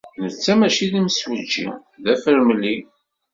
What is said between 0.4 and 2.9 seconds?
maci d imsujji, d afremli.